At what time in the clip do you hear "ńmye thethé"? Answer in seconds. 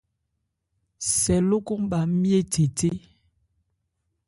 2.09-2.89